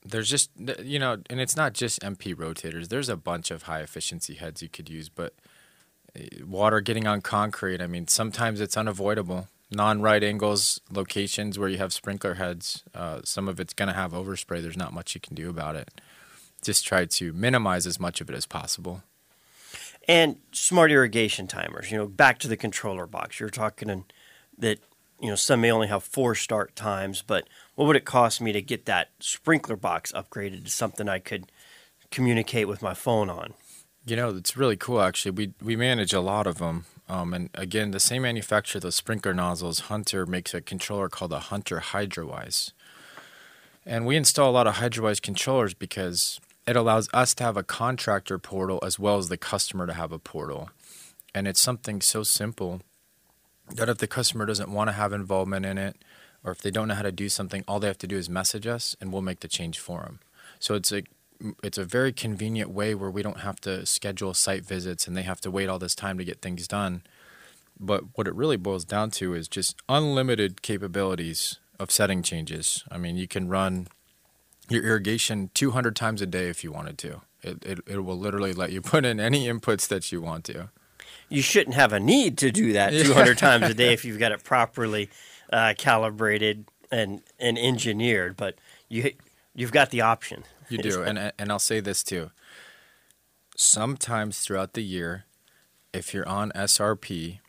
[0.05, 0.51] there's just
[0.83, 2.89] you know, and it's not just MP rotators.
[2.89, 5.33] There's a bunch of high efficiency heads you could use, but
[6.15, 7.81] uh, water getting on concrete.
[7.81, 9.47] I mean, sometimes it's unavoidable.
[9.71, 14.11] Non-right angles locations where you have sprinkler heads, uh, some of it's going to have
[14.11, 14.61] overspray.
[14.61, 15.89] There's not much you can do about it.
[16.61, 19.01] Just try to minimize as much of it as possible.
[20.07, 21.91] and smart irrigation timers.
[21.91, 23.39] You know, back to the controller box.
[23.39, 24.05] You're talking
[24.59, 24.79] that
[25.25, 28.51] you know some may only have four start times, but what would it cost me
[28.51, 31.51] to get that sprinkler box upgraded to something I could
[32.11, 33.55] communicate with my phone on?
[34.05, 35.31] You know, it's really cool actually.
[35.31, 36.85] We we manage a lot of them.
[37.09, 41.39] Um, and again, the same manufacturer, those sprinkler nozzles, Hunter makes a controller called a
[41.39, 42.71] Hunter Hydrawise.
[43.83, 47.63] And we install a lot of Hydrawise controllers because it allows us to have a
[47.63, 50.69] contractor portal as well as the customer to have a portal.
[51.33, 52.81] And it's something so simple
[53.73, 55.97] that if the customer doesn't want to have involvement in it,
[56.43, 58.29] or if they don't know how to do something, all they have to do is
[58.29, 60.19] message us and we'll make the change for them.
[60.59, 61.03] So it's a
[61.61, 65.23] it's a very convenient way where we don't have to schedule site visits and they
[65.23, 67.03] have to wait all this time to get things done.
[67.77, 72.85] But what it really boils down to is just unlimited capabilities of setting changes.
[72.89, 73.87] I mean, you can run
[74.69, 77.21] your irrigation 200 times a day if you wanted to.
[77.41, 80.69] It, it, it will literally let you put in any inputs that you want to.
[81.29, 84.31] You shouldn't have a need to do that 200 times a day if you've got
[84.31, 85.09] it properly
[85.51, 88.37] uh, calibrated and and engineered.
[88.37, 88.55] But
[88.89, 89.13] you
[89.53, 90.43] you've got the option.
[90.69, 92.31] You do, and and I'll say this too.
[93.55, 95.25] Sometimes throughout the year,
[95.93, 97.39] if you're on SRP,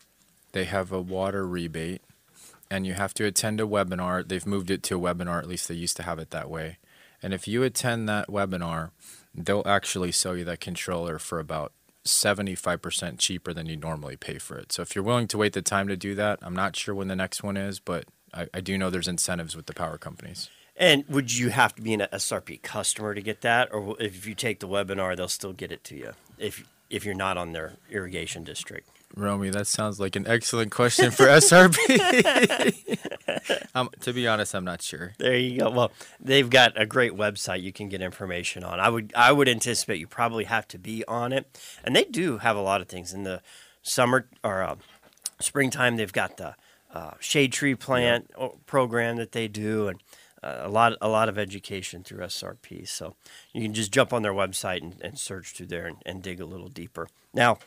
[0.52, 2.02] they have a water rebate,
[2.70, 4.26] and you have to attend a webinar.
[4.26, 5.38] They've moved it to a webinar.
[5.38, 6.78] At least they used to have it that way.
[7.22, 8.90] And if you attend that webinar,
[9.34, 11.72] they'll actually sell you that controller for about
[12.06, 14.72] 75% cheaper than you normally pay for it.
[14.72, 17.08] So if you're willing to wait the time to do that, I'm not sure when
[17.08, 20.50] the next one is, but I, I do know there's incentives with the power companies.
[20.76, 24.34] And would you have to be an SRP customer to get that, or if you
[24.34, 27.74] take the webinar, they'll still get it to you if if you're not on their
[27.90, 28.88] irrigation district?
[29.16, 32.94] Romey, that sounds like an excellent question for SRP.
[33.74, 35.14] um, to be honest, I'm not sure.
[35.16, 35.70] There you go.
[35.70, 38.78] Well, they've got a great website you can get information on.
[38.78, 42.38] I would I would anticipate you probably have to be on it, and they do
[42.38, 43.40] have a lot of things in the
[43.82, 44.76] summer or uh,
[45.40, 45.96] springtime.
[45.96, 46.54] They've got the
[46.92, 48.48] uh, shade tree plant yeah.
[48.66, 50.02] program that they do, and
[50.42, 52.86] uh, a lot a lot of education through SRP.
[52.86, 53.16] So
[53.54, 56.38] you can just jump on their website and, and search through there and, and dig
[56.38, 57.08] a little deeper.
[57.32, 57.58] Now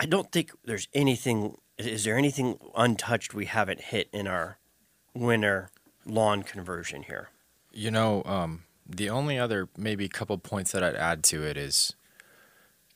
[0.00, 1.58] I don't think there's anything.
[1.76, 4.58] Is there anything untouched we haven't hit in our
[5.14, 5.70] winter
[6.04, 7.30] lawn conversion here?
[7.72, 11.94] You know, um, the only other maybe couple points that I'd add to it is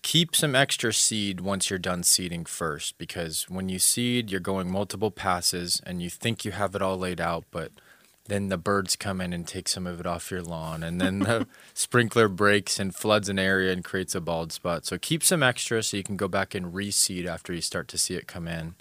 [0.03, 4.71] keep some extra seed once you're done seeding first, because when you seed, you're going
[4.71, 7.73] multiple passes and you think you have it all laid out, but
[8.27, 11.21] then the birds come in and take some of it off your lawn and then
[11.21, 14.87] the sprinkler breaks and floods an area and creates a bald spot.
[14.87, 17.99] So keep some extra so you can go back and reseed after you start to
[17.99, 18.77] see it come in.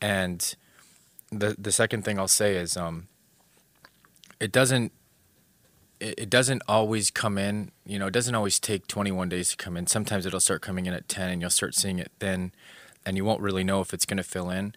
[0.00, 0.54] And
[1.30, 3.08] the the second thing i'll say is um
[4.38, 4.92] it doesn't
[5.98, 9.56] it, it doesn't always come in you know it doesn't always take 21 days to
[9.56, 9.86] come in.
[9.86, 12.52] Sometimes it'll start coming in at 10 and you'll start seeing it then
[13.04, 14.74] and you won't really know if it's going to fill in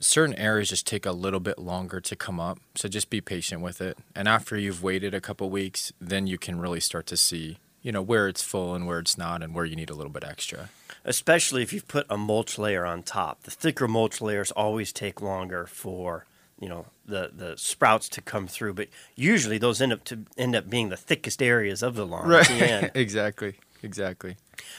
[0.00, 2.58] certain areas just take a little bit longer to come up.
[2.74, 3.98] So just be patient with it.
[4.14, 7.92] And after you've waited a couple weeks, then you can really start to see, you
[7.92, 10.24] know, where it's full and where it's not and where you need a little bit
[10.24, 10.70] extra.
[11.04, 13.42] Especially if you've put a mulch layer on top.
[13.42, 16.26] The thicker mulch layers always take longer for,
[16.60, 20.54] you know, the, the sprouts to come through, but usually those end up to end
[20.54, 22.90] up being the thickest areas of the lawn right.
[22.94, 23.54] exactly.
[23.82, 24.36] Exactly.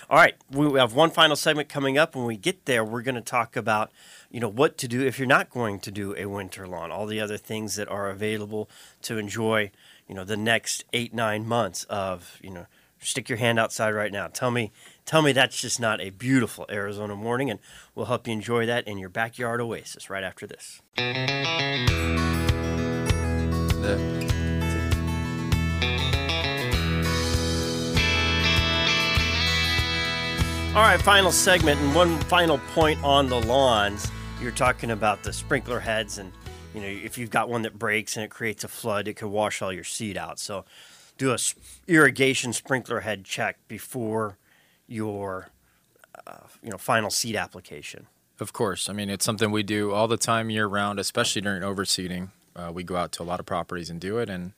[0.10, 2.16] All right, we have one final segment coming up.
[2.16, 3.92] When we get there, we're going to talk about
[4.30, 7.06] you know what to do if you're not going to do a winter lawn all
[7.06, 8.70] the other things that are available
[9.02, 9.72] to enjoy
[10.08, 12.66] you know the next eight nine months of you know
[13.00, 14.72] stick your hand outside right now tell me
[15.06, 17.60] tell me that's just not a beautiful arizona morning and
[17.96, 20.82] we'll help you enjoy that in your backyard oasis right after this
[23.82, 24.49] the-
[30.76, 34.10] All right, final segment and one final point on the lawns.
[34.40, 36.32] You're talking about the sprinkler heads and
[36.76, 39.30] you know if you've got one that breaks and it creates a flood it could
[39.30, 40.38] wash all your seed out.
[40.38, 40.66] So
[41.18, 41.38] do a
[41.88, 44.38] irrigation sprinkler head check before
[44.88, 45.50] your
[46.28, 48.06] uh, you know final seed application.
[48.40, 48.90] Of course.
[48.90, 52.30] I mean it's something we do all the time year round especially during overseeding.
[52.56, 54.54] Uh, we go out to a lot of properties and do it and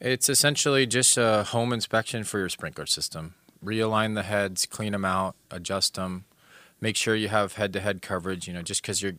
[0.00, 5.04] it's essentially just a home inspection for your sprinkler system realign the heads clean them
[5.04, 6.24] out adjust them
[6.80, 8.48] make sure you have head-to-head coverage.
[8.48, 9.14] You know, just because you're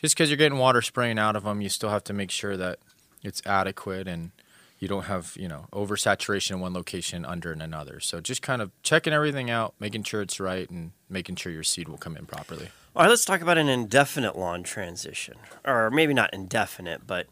[0.00, 2.56] just because you're getting water spraying out of them, you still have to make sure
[2.56, 2.78] that
[3.22, 4.30] it's adequate and
[4.78, 8.00] you don't have you know oversaturation in one location under in another.
[8.00, 11.64] So just kind of checking everything out, making sure it's right, and making sure your
[11.64, 12.68] seed will come in properly.
[12.96, 17.26] All right, let's talk about an indefinite lawn transition, or maybe not indefinite, but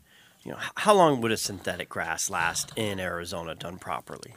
[0.44, 4.34] you know, how long would a synthetic grass last in Arizona done properly?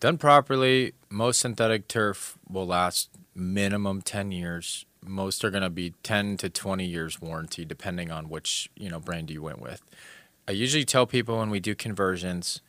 [0.00, 4.86] Done properly, most synthetic turf will last minimum 10 years.
[5.04, 9.00] Most are going to be 10 to 20 years warranty, depending on which you know
[9.00, 9.82] brand you went with.
[10.46, 12.60] I usually tell people when we do conversions,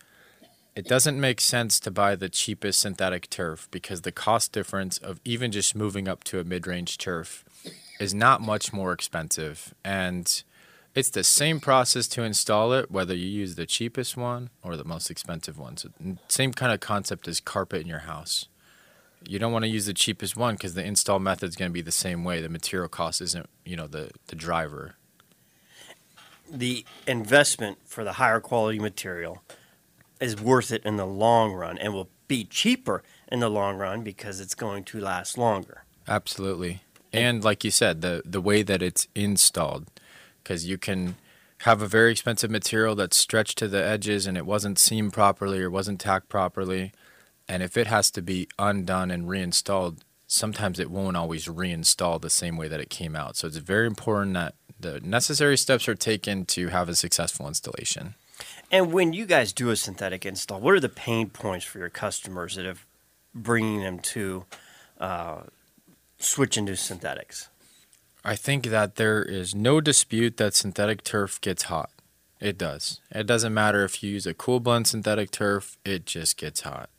[0.75, 5.19] it doesn't make sense to buy the cheapest synthetic turf because the cost difference of
[5.23, 7.43] even just moving up to a mid-range turf
[7.99, 10.43] is not much more expensive and
[10.95, 14.83] it's the same process to install it whether you use the cheapest one or the
[14.83, 15.89] most expensive one so
[16.27, 18.47] same kind of concept as carpet in your house
[19.27, 21.73] you don't want to use the cheapest one because the install method is going to
[21.73, 22.41] be the same way.
[22.41, 24.95] The material cost isn't, you know, the the driver.
[26.51, 29.43] The investment for the higher quality material
[30.19, 34.03] is worth it in the long run and will be cheaper in the long run
[34.03, 35.83] because it's going to last longer.
[36.07, 36.81] Absolutely.
[37.13, 39.87] And like you said, the the way that it's installed
[40.49, 41.15] because you can
[41.59, 45.61] have a very expensive material that's stretched to the edges and it wasn't seamed properly
[45.61, 46.91] or wasn't tacked properly
[47.47, 52.31] and if it has to be undone and reinstalled, sometimes it won't always reinstall the
[52.31, 53.37] same way that it came out.
[53.37, 58.15] So it's very important that the necessary steps are taken to have a successful installation.
[58.71, 61.89] And when you guys do a synthetic install, what are the pain points for your
[61.89, 62.85] customers that have
[63.35, 64.45] bringing them to
[64.99, 65.41] uh,
[66.19, 67.49] switch into synthetics?
[68.23, 71.89] I think that there is no dispute that synthetic turf gets hot.
[72.39, 72.99] It does.
[73.11, 76.89] It doesn't matter if you use a cool blend synthetic turf, it just gets hot.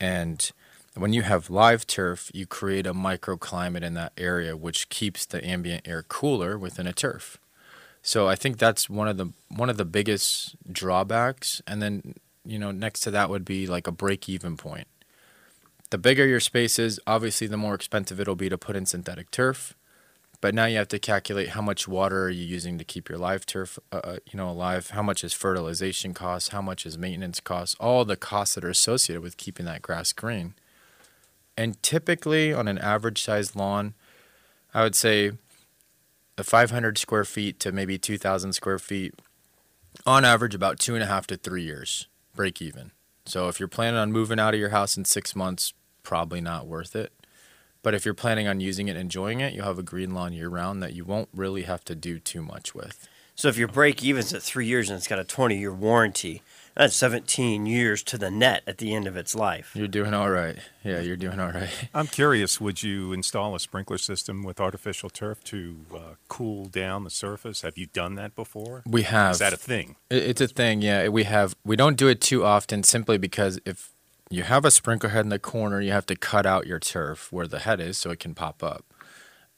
[0.00, 0.50] And
[0.94, 5.44] when you have live turf, you create a microclimate in that area, which keeps the
[5.44, 7.38] ambient air cooler within a turf.
[8.02, 11.60] So I think that's one of the one of the biggest drawbacks.
[11.66, 12.14] And then
[12.44, 14.88] you know next to that would be like a break even point.
[15.90, 19.30] The bigger your space is, obviously, the more expensive it'll be to put in synthetic
[19.30, 19.74] turf.
[20.40, 23.18] But now you have to calculate how much water are you using to keep your
[23.18, 24.90] live turf, uh, uh, you know, alive.
[24.90, 26.50] How much is fertilization costs?
[26.50, 27.74] How much is maintenance costs?
[27.80, 30.54] All the costs that are associated with keeping that grass green.
[31.56, 33.94] And typically, on an average sized lawn,
[34.72, 35.32] I would say
[36.36, 39.14] a 500 square feet to maybe 2,000 square feet,
[40.06, 42.92] on average, about two and a half to three years break even.
[43.26, 45.74] So if you're planning on moving out of your house in six months,
[46.04, 47.12] probably not worth it.
[47.88, 50.34] But if you're planning on using it, and enjoying it, you'll have a green lawn
[50.34, 53.08] year round that you won't really have to do too much with.
[53.34, 56.42] So if your break even's at three years and it's got a 20 year warranty,
[56.74, 59.70] that's 17 years to the net at the end of its life.
[59.74, 60.58] You're doing all right.
[60.84, 61.70] Yeah, you're doing all right.
[61.94, 67.04] I'm curious, would you install a sprinkler system with artificial turf to uh, cool down
[67.04, 67.62] the surface?
[67.62, 68.82] Have you done that before?
[68.84, 69.32] We have.
[69.32, 69.96] Is that a thing?
[70.10, 71.08] It's a thing, yeah.
[71.08, 71.56] We have.
[71.64, 73.94] We don't do it too often, simply because if
[74.30, 77.32] you have a sprinkler head in the corner, you have to cut out your turf
[77.32, 78.84] where the head is so it can pop up.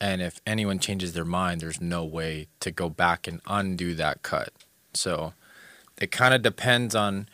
[0.00, 4.22] And if anyone changes their mind, there's no way to go back and undo that
[4.22, 4.52] cut.
[4.94, 5.34] So
[6.00, 7.28] it kind of depends on,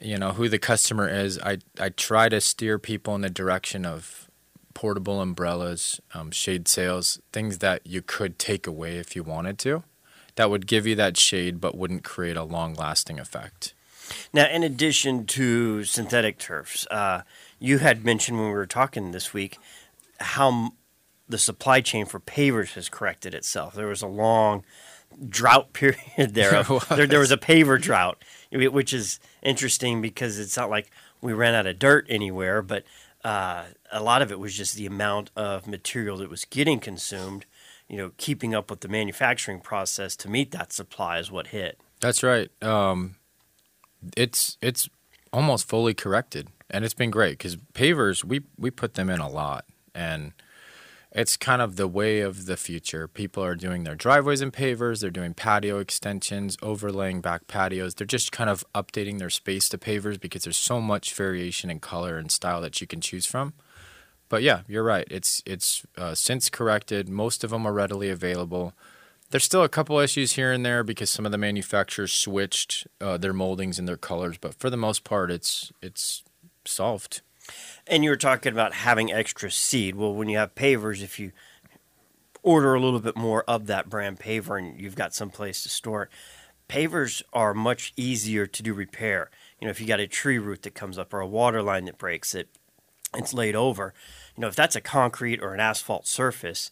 [0.00, 1.38] you know, who the customer is.
[1.38, 4.28] I I try to steer people in the direction of
[4.74, 9.84] portable umbrellas, um, shade sails, things that you could take away if you wanted to,
[10.34, 13.74] that would give you that shade but wouldn't create a long lasting effect.
[14.32, 17.22] Now, in addition to synthetic turfs, uh,
[17.58, 19.58] you had mentioned when we were talking this week
[20.20, 20.70] how m-
[21.28, 23.74] the supply chain for pavers has corrected itself.
[23.74, 24.64] There was a long
[25.28, 26.56] drought period there.
[26.56, 30.90] of- there, there was a paver drought, which is interesting because it's not like
[31.20, 32.84] we ran out of dirt anywhere, but
[33.24, 37.44] uh, a lot of it was just the amount of material that was getting consumed.
[37.88, 41.78] You know, keeping up with the manufacturing process to meet that supply is what hit.
[42.00, 42.50] That's right.
[42.62, 43.16] Um,
[44.16, 44.88] it's it's
[45.32, 49.28] almost fully corrected, and it's been great because pavers we we put them in a
[49.28, 50.32] lot, and
[51.14, 53.06] it's kind of the way of the future.
[53.06, 55.00] People are doing their driveways in pavers.
[55.00, 57.94] They're doing patio extensions, overlaying back patios.
[57.94, 61.80] They're just kind of updating their space to pavers because there's so much variation in
[61.80, 63.52] color and style that you can choose from.
[64.30, 65.06] But yeah, you're right.
[65.10, 67.10] It's it's uh, since corrected.
[67.10, 68.72] Most of them are readily available.
[69.32, 73.16] There's still a couple issues here and there because some of the manufacturers switched uh,
[73.16, 76.22] their moldings and their colors, but for the most part, it's it's
[76.66, 77.22] solved.
[77.86, 79.96] And you were talking about having extra seed.
[79.96, 81.32] Well, when you have pavers, if you
[82.42, 85.70] order a little bit more of that brand paver and you've got some place to
[85.70, 86.08] store it,
[86.68, 89.30] pavers are much easier to do repair.
[89.58, 91.86] You know, if you got a tree root that comes up or a water line
[91.86, 92.50] that breaks it,
[93.14, 93.94] it's laid over.
[94.36, 96.70] You know, if that's a concrete or an asphalt surface,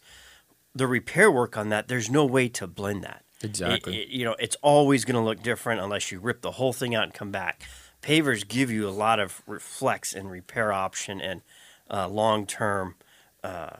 [0.73, 3.23] the repair work on that, there's no way to blend that.
[3.43, 3.97] Exactly.
[3.97, 6.73] It- it- you know, it's always going to look different unless you rip the whole
[6.73, 7.63] thing out and come back.
[8.01, 11.41] Pavers give you a lot of reflex and repair option and
[11.89, 12.95] uh, long term
[13.43, 13.77] uh,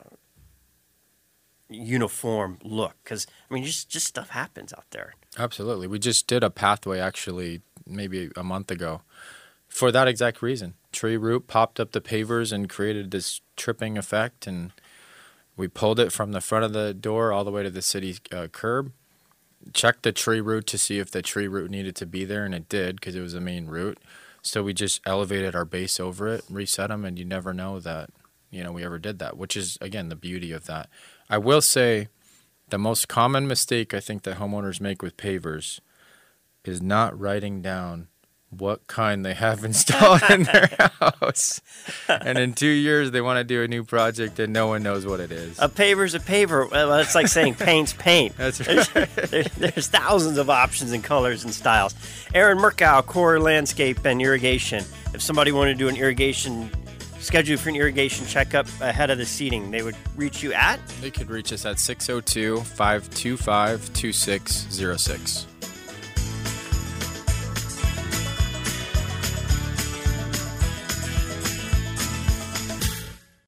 [1.70, 2.96] uniform look.
[3.04, 5.16] Because I mean, just just stuff happens out there.
[5.38, 5.88] Absolutely.
[5.88, 9.02] We just did a pathway actually maybe a month ago
[9.68, 10.76] for that exact reason.
[10.92, 14.72] Tree root popped up the pavers and created this tripping effect and
[15.58, 18.18] we pulled it from the front of the door all the way to the city
[18.32, 18.92] uh, curb.
[19.74, 22.56] Checked the tree root to see if the tree root needed to be there and
[22.56, 24.00] it did because it was the main root.
[24.42, 28.10] So we just elevated our base over it, reset them and you never know that
[28.50, 30.90] you know we ever did that, which is again the beauty of that.
[31.30, 32.08] I will say
[32.70, 35.80] the most common mistake I think that homeowners make with pavers
[36.66, 38.08] is not writing down
[38.52, 41.62] what kind they have installed in their house.
[42.08, 45.06] And in two years, they want to do a new project and no one knows
[45.06, 45.58] what it is.
[45.60, 46.70] A paver's a paver.
[46.70, 48.36] Well, it's like saying paint's paint.
[48.38, 48.90] That's There's,
[49.56, 51.96] there's thousands of options and colors and styles.
[52.34, 54.84] Aaron Merkow, Core Landscape and Irrigation.
[55.14, 56.70] If somebody wanted to do an irrigation,
[57.20, 61.12] schedule for an irrigation checkup ahead of the seeding, they would reach you at They
[61.12, 65.48] could reach us at 602 525 2606.